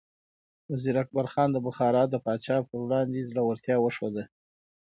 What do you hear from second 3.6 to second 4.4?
وښوده.